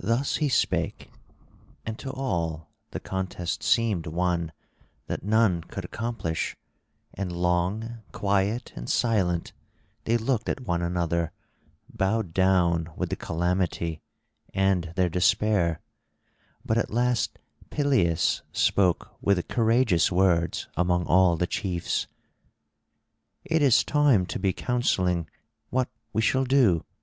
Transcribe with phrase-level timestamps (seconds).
[0.00, 1.10] Thus he spake;
[1.84, 4.50] and to all the contest seemed one
[5.08, 6.56] that none could accomplish,
[7.12, 9.52] and long, quiet and silent,
[10.04, 11.32] they looked at one another,
[11.90, 14.00] bowed down with the calamity
[14.54, 15.82] and their despair;
[16.64, 17.38] but at last
[17.68, 22.06] Peleus spake with courageous words among all the chiefs:
[23.44, 25.28] "It is time to be counselling
[25.68, 26.86] what we shall do.